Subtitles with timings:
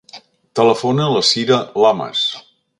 [0.59, 2.27] Telefona a la Cira Lamas.